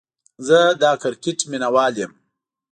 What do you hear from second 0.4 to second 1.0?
زه دا